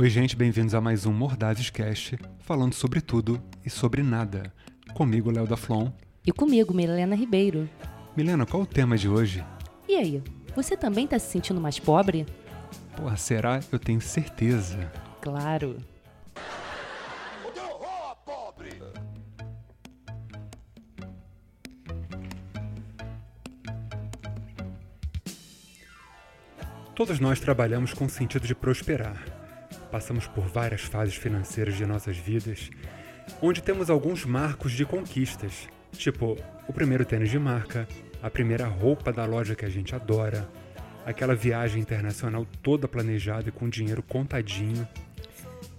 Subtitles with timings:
[0.00, 4.54] Oi, gente, bem-vindos a mais um Mordazes Cast, falando sobre tudo e sobre nada.
[4.94, 5.90] Comigo, Léo da Flon.
[6.24, 7.68] E comigo, Milena Ribeiro.
[8.16, 9.44] Milena, qual o tema de hoje?
[9.88, 10.22] E aí,
[10.54, 12.24] você também tá se sentindo mais pobre?
[12.96, 13.58] Porra, será?
[13.72, 14.88] Eu tenho certeza.
[15.20, 15.78] Claro.
[26.94, 29.37] Todos nós trabalhamos com o sentido de prosperar.
[29.90, 32.70] Passamos por várias fases financeiras de nossas vidas,
[33.40, 36.36] onde temos alguns marcos de conquistas, tipo
[36.68, 37.88] o primeiro tênis de marca,
[38.22, 40.48] a primeira roupa da loja que a gente adora,
[41.06, 44.86] aquela viagem internacional toda planejada e com dinheiro contadinho.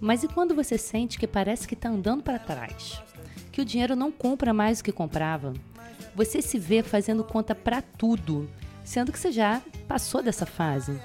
[0.00, 3.00] Mas e quando você sente que parece que está andando para trás?
[3.52, 5.52] Que o dinheiro não compra mais o que comprava?
[6.16, 8.50] Você se vê fazendo conta para tudo,
[8.82, 11.00] sendo que você já passou dessa fase.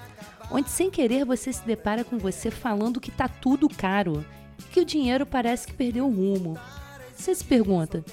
[0.52, 4.24] Onde sem querer você se depara com você falando que tá tudo caro
[4.60, 6.58] e que o dinheiro parece que perdeu o rumo.
[7.16, 8.04] Você se pergunta: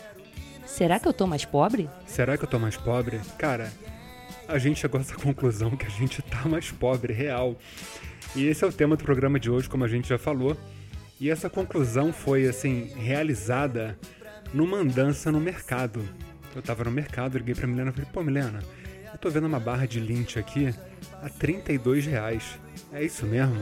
[0.64, 1.88] será que eu tô mais pobre?
[2.06, 3.20] Será que eu tô mais pobre?
[3.38, 3.72] Cara,
[4.48, 7.56] a gente chegou a essa conclusão que a gente tá mais pobre, real.
[8.34, 10.56] E esse é o tema do programa de hoje, como a gente já falou.
[11.20, 13.96] E essa conclusão foi, assim, realizada
[14.52, 16.02] numa andança no mercado.
[16.54, 18.60] Eu tava no mercado, liguei pra Milena e falei, pô, Milena,
[19.12, 20.74] eu tô vendo uma barra de lint aqui
[21.22, 22.58] a 32 reais.
[22.92, 23.56] É isso mesmo?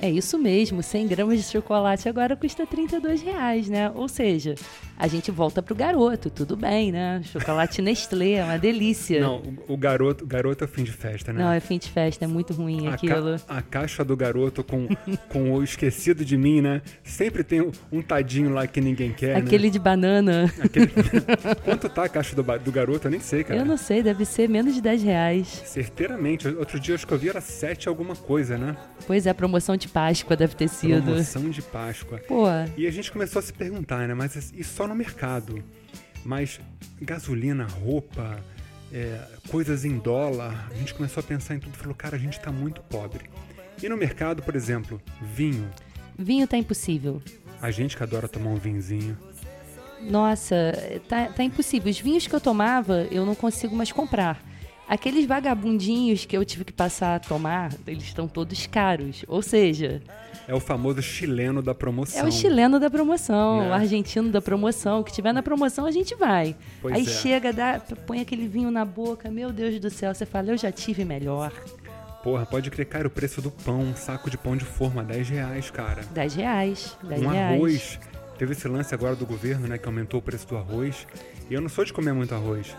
[0.00, 3.90] É isso mesmo, 100 gramas de chocolate agora custa 32 reais, né?
[3.94, 4.54] Ou seja,
[4.98, 7.20] a gente volta pro garoto, tudo bem, né?
[7.24, 9.20] Chocolate Nestlé, é uma delícia.
[9.20, 11.42] Não, o, o garoto, garoto é fim de festa, né?
[11.42, 13.38] Não, é fim de festa, é muito ruim a aquilo.
[13.38, 14.88] Ca a caixa do garoto com,
[15.28, 16.80] com o esquecido de mim, né?
[17.04, 19.40] Sempre tem um tadinho lá que ninguém quer, né?
[19.40, 19.72] Aquele né?
[19.72, 20.52] de banana.
[20.62, 20.90] Aquele...
[21.64, 23.06] Quanto tá a caixa do, do garoto?
[23.06, 23.60] Eu nem sei, cara.
[23.60, 25.62] Eu não sei, deve ser menos de 10 reais.
[25.66, 26.48] Certeiramente.
[26.48, 28.76] Outro dia acho que eu vi era 7 alguma coisa, né?
[29.06, 31.02] Pois é, promoção de Páscoa deve ter sido.
[31.02, 32.18] Promoção de Páscoa.
[32.26, 32.46] Pô.
[32.76, 34.14] E a gente começou a se perguntar, né?
[34.14, 35.62] Mas isso só no mercado.
[36.24, 36.60] Mas
[37.00, 38.38] gasolina, roupa,
[38.92, 41.76] é, coisas em dólar, a gente começou a pensar em tudo.
[41.76, 43.30] Falou, cara, a gente tá muito pobre.
[43.82, 45.70] E no mercado, por exemplo, vinho.
[46.18, 47.22] Vinho tá impossível.
[47.60, 49.16] A gente que adora tomar um vinhozinho.
[50.00, 50.72] Nossa,
[51.08, 51.90] tá, tá impossível.
[51.90, 54.42] Os vinhos que eu tomava, eu não consigo mais comprar.
[54.88, 59.24] Aqueles vagabundinhos que eu tive que passar a tomar, eles estão todos caros.
[59.26, 60.00] Ou seja.
[60.46, 62.20] É o famoso chileno da promoção.
[62.20, 63.68] É o chileno da promoção, é.
[63.68, 65.00] o argentino da promoção.
[65.00, 66.54] O que tiver na promoção, a gente vai.
[66.80, 67.04] Pois Aí é.
[67.04, 70.70] chega, dá, põe aquele vinho na boca, meu Deus do céu, você fala, eu já
[70.70, 71.52] tive melhor.
[72.22, 75.28] Porra, pode crer, cara, o preço do pão, um saco de pão de forma, 10
[75.28, 76.02] reais, cara.
[76.12, 77.56] 10 reais, 10 um reais.
[77.56, 78.00] arroz.
[78.38, 81.06] Teve esse lance agora do governo, né, que aumentou o preço do arroz.
[81.48, 82.74] E eu não sou de comer muito arroz.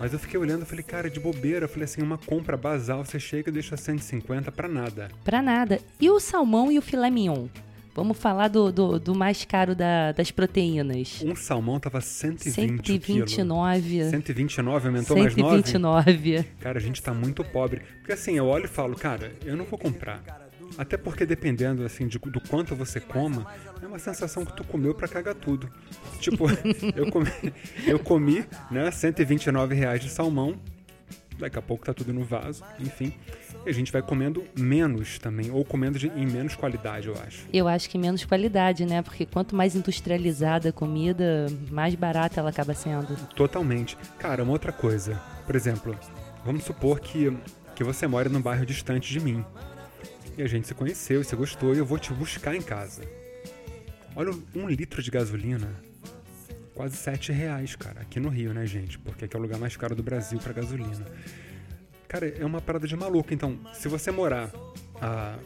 [0.00, 1.66] Mas eu fiquei olhando e falei, cara, de bobeira.
[1.66, 5.10] Eu falei assim, uma compra basal, você chega e deixa 150 para nada.
[5.22, 5.78] Para nada.
[6.00, 7.48] E o salmão e o filé mignon?
[7.94, 11.22] Vamos falar do, do, do mais caro da, das proteínas.
[11.22, 13.82] Um salmão tava 120 129.
[13.82, 14.10] Quilo.
[14.10, 15.52] 129, aumentou 129.
[15.52, 16.44] mais 9?
[16.60, 17.82] Cara, a gente tá muito pobre.
[17.98, 20.22] Porque assim, eu olho e falo, cara, eu não vou comprar.
[20.78, 23.46] Até porque dependendo assim de, do quanto você coma,
[23.82, 25.70] é uma sensação que tu comeu para cagar tudo.
[26.18, 26.46] Tipo,
[26.94, 27.30] eu comi,
[27.86, 30.58] eu comi, né, 129 reais de salmão.
[31.38, 33.14] Daqui a pouco tá tudo no vaso, enfim.
[33.64, 37.46] E a gente vai comendo menos também, ou comendo de, em menos qualidade, eu acho.
[37.50, 39.00] Eu acho que menos qualidade, né?
[39.00, 43.16] Porque quanto mais industrializada a comida, mais barata ela acaba sendo.
[43.34, 43.96] Totalmente.
[44.18, 45.18] Cara, uma outra coisa.
[45.46, 45.98] Por exemplo,
[46.44, 47.34] vamos supor que,
[47.74, 49.42] que você mora num bairro distante de mim.
[50.36, 53.02] E a gente se conheceu, você gostou, e eu vou te buscar em casa.
[54.14, 55.68] Olha, um litro de gasolina,
[56.74, 58.00] quase 7 reais, cara.
[58.00, 58.98] Aqui no Rio, né, gente?
[58.98, 61.04] Porque aqui é o lugar mais caro do Brasil para gasolina.
[62.08, 63.32] Cara, é uma parada de maluco.
[63.32, 64.50] Então, se você morar.
[65.00, 65.38] A,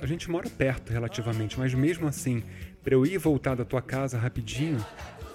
[0.00, 2.42] a gente mora perto relativamente, mas mesmo assim,
[2.82, 4.84] pra eu ir e voltar da tua casa rapidinho,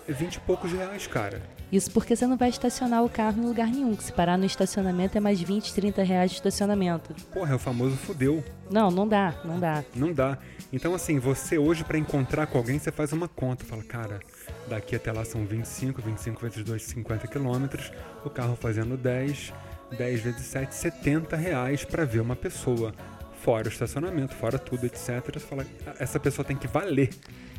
[0.08, 1.42] é 20 e poucos reais, cara.
[1.72, 3.96] Isso porque você não vai estacionar o carro em lugar nenhum.
[3.96, 7.16] Que se parar no estacionamento é mais 20, 30 reais de estacionamento.
[7.34, 8.44] Porra, é o famoso fudeu.
[8.70, 9.84] Não, não dá, não dá.
[9.96, 10.38] Não dá.
[10.72, 13.66] Então, assim, você hoje para encontrar com alguém, você faz uma conta.
[13.66, 14.20] Fala, cara,
[14.68, 17.92] daqui até lá são 25, 25 vezes 2, 50 quilômetros.
[18.24, 19.52] O carro fazendo 10,
[19.98, 22.94] 10 vezes 7, 70 reais para ver uma pessoa.
[23.42, 25.24] Fora o estacionamento, fora tudo, etc.
[25.34, 25.66] Você fala,
[26.00, 27.10] essa pessoa tem que valer.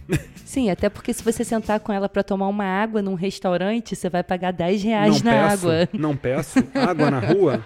[0.45, 4.09] Sim, até porque se você sentar com ela para tomar uma água num restaurante, você
[4.09, 5.89] vai pagar 10 reais não na peço, água.
[5.93, 6.59] Não peço.
[6.75, 7.65] Água na rua,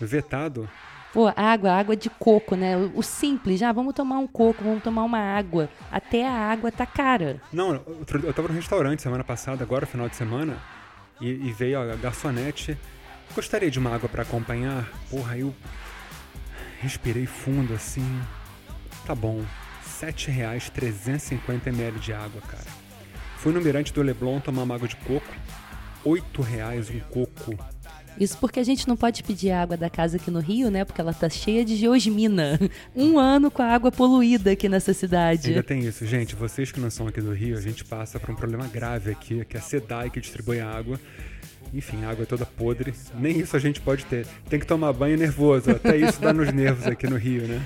[0.00, 0.68] vetado.
[1.12, 2.76] Pô, água, água de coco, né?
[2.92, 5.68] O simples, já, ah, vamos tomar um coco, vamos tomar uma água.
[5.90, 7.40] Até a água tá cara.
[7.52, 7.80] Não,
[8.24, 10.56] eu tava no restaurante semana passada, agora final de semana,
[11.20, 12.76] e, e veio a garçonete.
[13.32, 14.88] Gostaria de uma água para acompanhar?
[15.08, 15.54] Porra, eu
[16.80, 18.20] respirei fundo assim.
[19.06, 19.40] Tá bom,
[19.94, 22.84] 7 reais 350 ml de água, cara.
[23.38, 25.34] Fui no Mirante do Leblon tomar uma água de coco,
[26.04, 27.56] 8 reais um coco.
[28.18, 30.84] Isso porque a gente não pode pedir água da casa aqui no Rio, né?
[30.84, 32.58] Porque ela tá cheia de geosmina.
[32.94, 35.48] Um ano com a água poluída aqui nessa cidade.
[35.48, 36.36] Ainda tem isso, gente.
[36.36, 39.44] Vocês que não são aqui do Rio, a gente passa por um problema grave aqui,
[39.44, 40.98] que é a SEDAI que distribui a água.
[41.72, 42.94] Enfim, a água é toda podre.
[43.18, 44.26] Nem isso a gente pode ter.
[44.48, 45.72] Tem que tomar banho nervoso.
[45.72, 47.60] Até isso dá nos nervos aqui no Rio, né?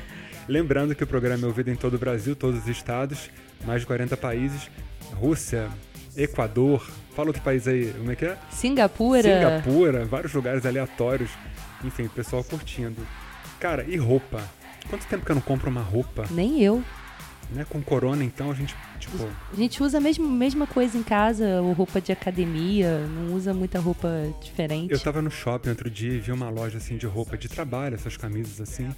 [0.49, 3.31] Lembrando que o programa é ouvido em todo o Brasil, todos os estados,
[3.67, 4.71] mais de 40 países.
[5.13, 5.69] Rússia,
[6.17, 8.39] Equador, fala outro país aí, como é que é?
[8.51, 9.23] Singapura.
[9.23, 11.31] Singapura, vários lugares aleatórios.
[11.85, 13.07] Enfim, o pessoal curtindo.
[13.61, 14.43] Cara, e roupa?
[14.89, 16.25] Quanto tempo que eu não compro uma roupa?
[16.31, 16.83] Nem eu.
[17.51, 17.67] Né?
[17.69, 19.17] Com corona, então, a gente, tipo...
[19.53, 23.53] A gente usa a mesma, mesma coisa em casa, ou roupa de academia, não usa
[23.53, 24.09] muita roupa
[24.41, 24.93] diferente.
[24.93, 27.95] Eu tava no shopping outro dia e vi uma loja, assim, de roupa de trabalho,
[27.95, 28.91] essas camisas, assim.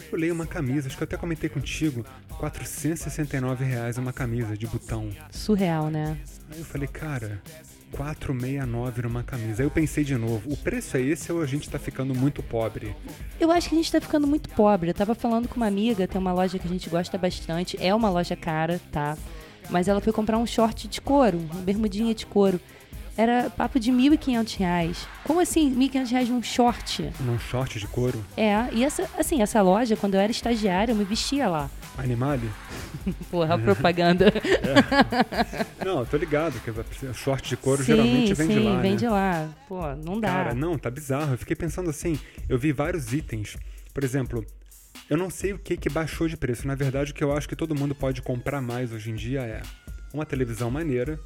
[0.00, 2.04] Eu olhei uma camisa, acho que eu até comentei contigo,
[2.38, 5.10] 469 reais uma camisa de botão.
[5.30, 6.18] Surreal, né?
[6.50, 7.42] Aí eu falei, cara,
[7.92, 9.62] 469 numa camisa.
[9.62, 12.42] Aí eu pensei de novo, o preço é esse ou a gente tá ficando muito
[12.42, 12.94] pobre?
[13.40, 14.90] Eu acho que a gente tá ficando muito pobre.
[14.90, 17.94] Eu tava falando com uma amiga, tem uma loja que a gente gosta bastante, é
[17.94, 19.16] uma loja cara, tá?
[19.70, 22.60] Mas ela foi comprar um short de couro, uma bermudinha de couro.
[23.16, 25.08] Era papo de 1.500 reais.
[25.24, 27.10] Como assim, 1.500 reais num short?
[27.20, 28.22] Num short de couro?
[28.36, 31.70] É, e essa, assim, essa loja, quando eu era estagiária, eu me vestia lá.
[31.96, 32.50] Animale?
[33.30, 34.26] Porra, a propaganda.
[34.28, 35.84] É.
[35.84, 38.90] Não, eu tô ligado, que short de couro sim, geralmente vem sim, de lá, vem
[38.92, 38.96] né?
[38.98, 39.48] de lá.
[39.66, 40.28] Pô, não dá.
[40.28, 41.32] Cara, não, tá bizarro.
[41.32, 43.56] Eu fiquei pensando assim, eu vi vários itens.
[43.94, 44.44] Por exemplo,
[45.08, 46.66] eu não sei o que que baixou de preço.
[46.66, 49.40] Na verdade, o que eu acho que todo mundo pode comprar mais hoje em dia
[49.40, 49.62] é
[50.12, 51.18] uma televisão maneira.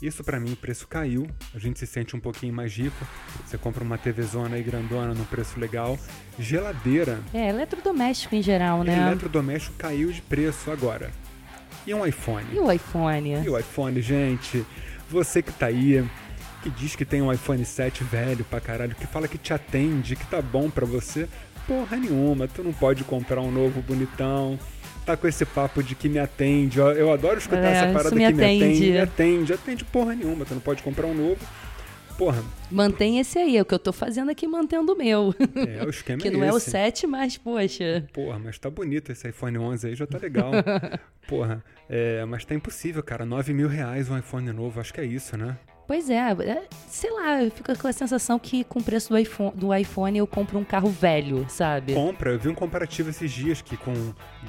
[0.00, 3.04] Isso pra mim o preço caiu, a gente se sente um pouquinho mais rico.
[3.44, 5.98] Você compra uma TV zona aí grandona num preço legal.
[6.38, 7.20] Geladeira.
[7.34, 9.08] É, eletrodoméstico em geral, né?
[9.08, 11.10] Eletrodoméstico caiu de preço agora.
[11.84, 12.46] E um iPhone?
[12.52, 13.42] E o iPhone?
[13.44, 14.64] E o iPhone, gente?
[15.10, 16.04] Você que tá aí,
[16.62, 20.14] que diz que tem um iPhone 7 velho pra caralho, que fala que te atende,
[20.14, 21.28] que tá bom pra você,
[21.66, 24.58] porra nenhuma, tu não pode comprar um novo bonitão.
[25.08, 26.78] Tá com esse papo de que me atende.
[26.78, 28.64] Eu adoro escutar É, essa parada me que me atende.
[28.64, 28.90] atende.
[28.90, 31.38] Me atende, atende porra nenhuma, tu não pode comprar um novo.
[32.18, 35.34] Porra, Mantém esse aí, é o que eu tô fazendo aqui mantendo o meu.
[35.66, 36.70] é, o esquema que é não é o esse.
[36.72, 38.04] 7, mas, poxa.
[38.12, 40.50] Porra, mas tá bonito esse iPhone 11 aí, já tá legal.
[41.26, 43.24] Porra, é, mas tá impossível, cara.
[43.24, 45.56] 9 mil reais um iPhone novo, acho que é isso, né?
[45.88, 49.16] Pois é, é, sei lá, eu fico com a sensação que com o preço do
[49.16, 51.94] iPhone, do iPhone eu compro um carro velho, sabe?
[51.94, 53.94] Compra, eu vi um comparativo esses dias que com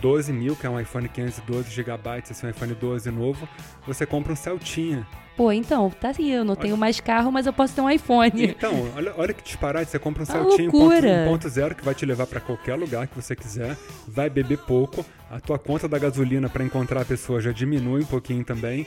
[0.01, 3.47] 12 mil, que é um iPhone 512 GB, esse é um iPhone 12 novo,
[3.88, 5.07] você compra um Celtinha.
[5.38, 8.44] Pô, então, tá aí, eu não tenho mais carro, mas eu posso ter um iPhone.
[8.44, 11.25] Então, olha, olha que disparate, você compra um Tá Celtinha loucura.
[11.25, 15.39] 1.0 que vai te levar pra qualquer lugar que você quiser, vai beber pouco, a
[15.39, 18.86] tua conta da gasolina pra encontrar a pessoa já diminui um pouquinho também.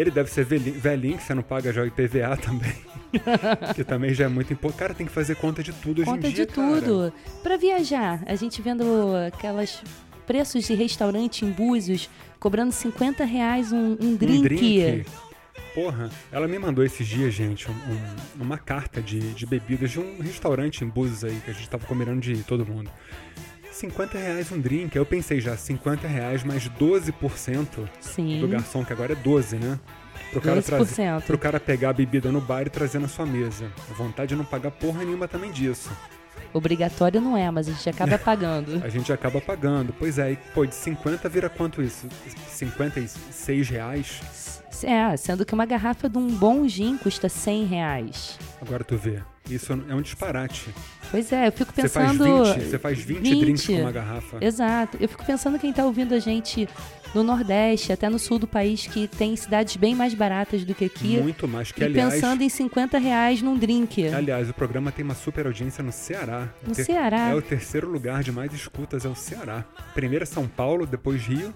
[0.00, 2.72] Ele deve ser velhinho, que você não paga já o IPVA também.
[3.74, 4.78] que também já é muito importante.
[4.78, 6.80] Cara, tem que fazer conta de tudo hoje Conta em dia, de cara.
[6.80, 7.12] tudo.
[7.42, 8.84] Pra viajar, a gente vendo
[9.26, 9.82] aquelas
[10.24, 12.08] preços de restaurante em Búzios,
[12.38, 14.38] cobrando 50 reais um, um drink.
[14.38, 15.06] Um drink.
[15.74, 19.98] Porra, ela me mandou esses dias, gente, um- um- uma carta de, de bebidas de
[19.98, 22.88] um restaurante em Búzios aí, que a gente tava combinando de ir, todo mundo.
[23.78, 24.96] 50 reais um drink.
[24.96, 28.40] Aí eu pensei já, 50 reais mais 12% Sim.
[28.40, 29.78] do garçom, que agora é 12, né?
[30.32, 30.64] Pro cara, 12%.
[30.64, 33.70] trazer, pro cara pegar a bebida no bar e trazer na sua mesa.
[33.90, 35.90] A vontade de não pagar porra nenhuma também disso.
[36.52, 38.82] Obrigatório não é, mas a gente acaba pagando.
[38.84, 39.94] A gente acaba pagando.
[39.98, 42.08] Pois é, e, pô, de 50 vira quanto isso?
[42.48, 44.62] 56 reais?
[44.82, 48.38] É, sendo que uma garrafa de um bom gin custa 100 reais.
[48.60, 49.22] Agora tu vê.
[49.48, 50.68] Isso é um disparate.
[51.10, 52.44] Pois é, eu fico Você faz pensando.
[52.54, 54.38] 20, você faz 20, drinks com uma garrafa.
[54.40, 54.98] Exato.
[55.00, 56.68] Eu fico pensando quem tá ouvindo a gente
[57.14, 60.84] no Nordeste, até no sul do país, que tem cidades bem mais baratas do que
[60.84, 61.18] aqui.
[61.18, 61.72] Muito mais.
[61.72, 64.06] Que, e aliás, pensando em 50 reais num drink.
[64.08, 66.48] aliás, o programa tem uma super audiência no Ceará.
[66.66, 67.30] No Ter- Ceará.
[67.30, 69.64] É o terceiro lugar de mais escutas, é o Ceará.
[69.94, 71.54] Primeiro é São Paulo, depois Rio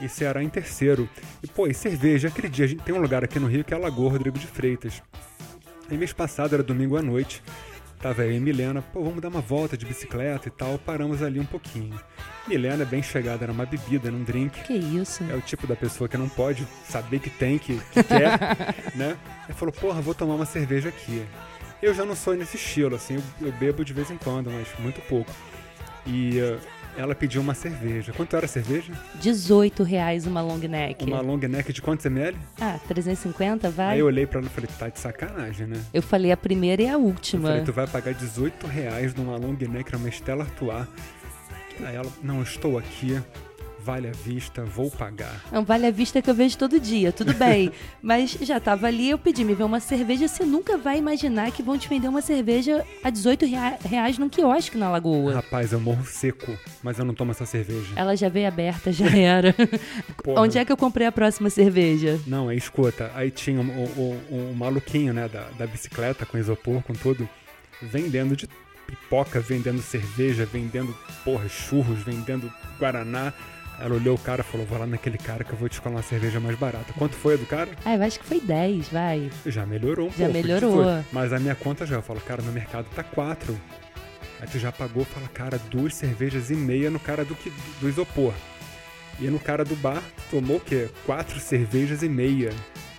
[0.00, 1.08] e Ceará em terceiro.
[1.42, 3.74] E, pô, e cerveja, aquele dia, a gente tem um lugar aqui no Rio que
[3.74, 5.02] é a Lagoa Rodrigo de Freitas.
[5.90, 7.42] Aí mês passado, era domingo à noite,
[8.00, 11.38] tava eu e Milena, pô, vamos dar uma volta de bicicleta e tal, paramos ali
[11.38, 11.98] um pouquinho.
[12.46, 14.62] Milena é bem chegada numa bebida, num drink.
[14.62, 15.24] Que isso?
[15.30, 18.38] É o tipo da pessoa que não pode saber que tem, que, que quer,
[18.94, 19.16] né?
[19.48, 21.24] Aí falou, porra, vou tomar uma cerveja aqui.
[21.82, 24.68] Eu já não sou nesse estilo, assim, eu, eu bebo de vez em quando, mas
[24.78, 25.30] muito pouco.
[26.06, 26.58] E eh,
[26.96, 28.12] ela pediu uma cerveja.
[28.12, 28.92] Quanto era a cerveja?
[29.20, 31.04] 18 reais uma long neck.
[31.04, 32.36] Uma long neck de quantos ml?
[32.60, 33.94] Ah, 350, vai?
[33.94, 35.80] Aí eu olhei pra ela e falei, tá de sacanagem, né?
[35.92, 37.48] Eu falei a primeira e a Eu última.
[37.48, 40.86] falei, tu vai pagar 18 reais numa long neck, numa Stella Artois.
[41.84, 43.20] Aí ela, não, eu estou aqui,
[43.86, 45.40] vale à vista, vou pagar.
[45.52, 47.70] É um vale à vista que eu vejo todo dia, tudo bem.
[48.02, 50.26] Mas já tava ali, eu pedi me ver uma cerveja.
[50.26, 54.28] Você nunca vai imaginar que vão te vender uma cerveja a 18 rea- reais num
[54.28, 55.34] quiosque na Lagoa.
[55.34, 57.92] Rapaz, eu morro seco, mas eu não tomo essa cerveja.
[57.94, 59.54] Ela já veio aberta, já era.
[60.24, 60.40] Porra.
[60.42, 62.18] Onde é que eu comprei a próxima cerveja?
[62.26, 63.12] Não, é escuta.
[63.14, 67.28] Aí tinha o, o, o- o maluquinho, né, da, da bicicleta com isopor, com tudo,
[67.80, 68.48] vendendo de
[68.86, 73.32] pipoca, vendendo cerveja, vendendo, porra, churros, vendendo guaraná.
[73.78, 75.96] Ela olhou o cara e falou: Vou lá naquele cara que eu vou te colar
[75.96, 76.92] uma cerveja mais barata.
[76.96, 77.68] Quanto foi a do cara?
[77.84, 79.30] Ah, eu acho que foi 10, vai.
[79.44, 80.32] Já melhorou um Já pouco.
[80.32, 80.84] melhorou.
[80.84, 81.04] foi.
[81.12, 83.58] Mas a minha conta já, eu falo, cara, no mercado tá quatro.
[84.40, 87.88] Aí tu já pagou, fala, cara, duas cervejas e meia no cara do, que, do
[87.88, 88.34] isopor.
[89.18, 90.90] E no cara do bar, tomou o quê?
[91.06, 92.52] Quatro cervejas e meia.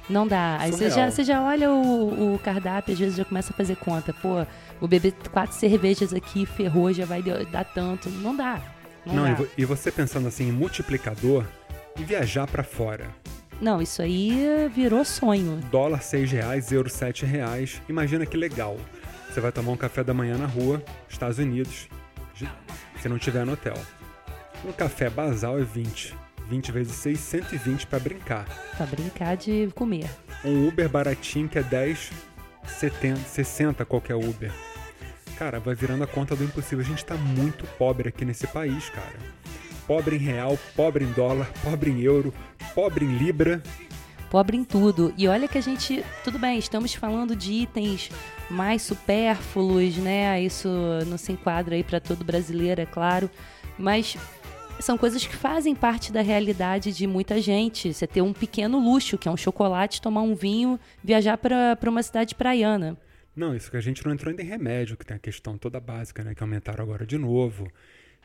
[0.09, 0.57] Não dá.
[0.59, 3.75] Aí você já, você já olha o, o cardápio, às vezes já começa a fazer
[3.75, 4.13] conta.
[4.13, 4.45] Pô,
[4.79, 8.09] vou beber quatro cervejas aqui, ferrou, já vai dar tanto.
[8.09, 8.61] Não dá.
[9.13, 11.45] Não, Não, e, vo- e você pensando assim em multiplicador
[11.97, 13.07] e viajar pra fora.
[13.59, 15.59] Não, isso aí virou sonho.
[15.71, 17.81] Dólar seis reais, euro sete reais.
[17.89, 18.77] Imagina que legal.
[19.29, 21.87] Você vai tomar um café da manhã na rua, Estados Unidos,
[23.01, 23.75] se não tiver no hotel.
[24.65, 26.15] Um café basal é 20.
[26.47, 28.45] 20 vezes 6, 120 pra brincar.
[28.77, 30.09] Pra brincar de comer.
[30.45, 32.09] Um Uber baratinho que é 10,
[32.79, 34.51] 70, 60 qualquer Uber.
[35.37, 36.83] Cara, vai virando a conta do impossível.
[36.83, 39.17] A gente tá muito pobre aqui nesse país, cara.
[39.85, 42.33] Pobre em real, pobre em dólar, pobre em euro,
[42.73, 43.61] pobre em libra.
[44.31, 45.13] Pobre em tudo.
[45.15, 46.03] E olha que a gente.
[46.23, 48.09] Tudo bem, estamos falando de itens
[48.49, 50.41] mais supérfluos, né?
[50.41, 50.67] Isso
[51.05, 53.29] não se enquadra aí pra todo brasileiro, é claro.
[53.77, 54.17] Mas
[54.79, 57.93] são coisas que fazem parte da realidade de muita gente.
[57.93, 62.01] Você ter um pequeno luxo, que é um chocolate, tomar um vinho, viajar pra uma
[62.01, 62.97] cidade praiana.
[63.37, 65.79] Não, isso que a gente não entrou ainda em remédio, que tem a questão toda
[65.79, 66.33] básica, né?
[66.33, 67.71] Que aumentaram agora de novo.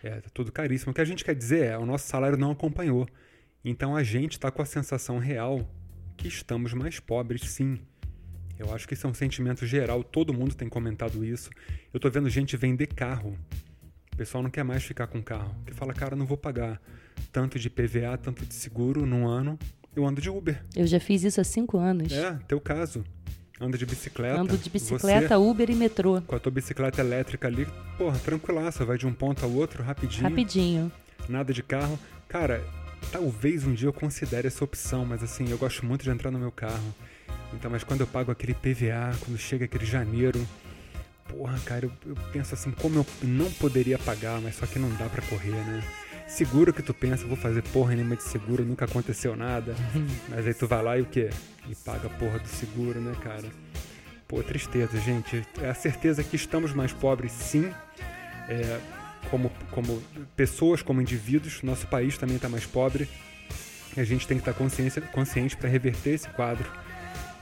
[0.03, 0.91] É, tá tudo caríssimo.
[0.91, 3.07] O que a gente quer dizer é, o nosso salário não acompanhou.
[3.63, 5.69] Então a gente tá com a sensação real
[6.17, 7.79] que estamos mais pobres, sim.
[8.59, 11.51] Eu acho que isso é um sentimento geral, todo mundo tem comentado isso.
[11.93, 13.37] Eu tô vendo gente vender carro.
[14.15, 15.55] O pessoal não quer mais ficar com carro.
[15.67, 16.81] Que fala, cara, não vou pagar
[17.31, 19.59] tanto de PVA, tanto de seguro num ano.
[19.95, 20.65] Eu ando de Uber.
[20.75, 22.11] Eu já fiz isso há cinco anos.
[22.13, 23.05] É, teu caso.
[23.63, 24.41] Anda de bicicleta.
[24.41, 26.21] Ando de Você, bicicleta, Uber e metrô.
[26.23, 27.67] com a tua bicicleta elétrica ali,
[27.97, 30.91] porra, tranquilaça, vai de um ponto ao outro rapidinho, Rapidinho.
[31.29, 31.99] nada de carro.
[32.29, 32.65] Cara,
[33.13, 36.39] talvez um dia eu considere essa opção, mas assim, eu gosto muito de entrar no
[36.39, 36.95] meu carro.
[37.55, 40.45] Então, mas quando eu pago aquele PVA, quando chega aquele janeiro,
[41.29, 44.89] porra, cara, eu, eu penso assim, como eu não poderia pagar, mas só que não
[44.97, 45.85] dá pra correr, né?
[46.33, 49.75] Seguro que tu pensa, vou fazer porra nenhuma de seguro, nunca aconteceu nada.
[50.31, 51.29] Mas aí tu vai lá e o quê?
[51.69, 53.45] E paga a porra do seguro, né, cara?
[54.27, 55.47] Pô, tristeza, gente.
[55.61, 57.71] É a certeza que estamos mais pobres, sim.
[58.49, 58.81] É,
[59.31, 60.03] como, como
[60.35, 63.07] pessoas, como indivíduos, nosso país também está mais pobre.
[63.95, 66.67] E a gente tem que estar consciência, consciente para reverter esse quadro.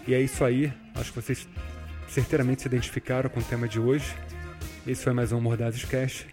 [0.04, 0.72] E é isso aí.
[0.96, 1.48] Acho que vocês
[2.08, 4.12] certeiramente se identificaram com o tema de hoje.
[4.84, 6.26] Esse foi mais um Mordazes Cast.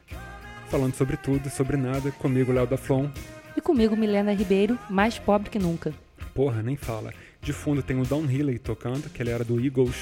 [0.70, 2.12] Falando sobre tudo, sobre nada.
[2.12, 3.10] Comigo, Léo da Flon.
[3.56, 5.94] E comigo, Milena Ribeiro, mais pobre que nunca.
[6.34, 7.14] Porra, nem fala.
[7.42, 9.96] De fundo tem o Don Healy tocando, que ele era do Eagles,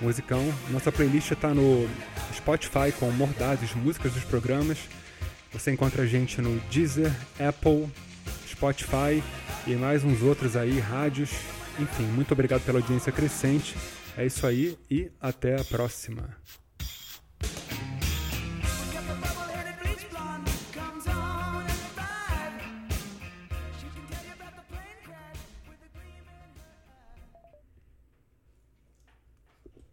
[0.00, 0.42] musicão.
[0.70, 1.86] Nossa playlist tá no
[2.34, 4.78] Spotify com Mordazes, músicas dos programas.
[5.52, 7.86] Você encontra a gente no Deezer, Apple,
[8.48, 9.22] Spotify
[9.66, 11.30] e mais uns outros aí, rádios.
[11.78, 13.76] Enfim, muito obrigado pela audiência crescente.
[14.16, 16.36] É isso aí e até a próxima.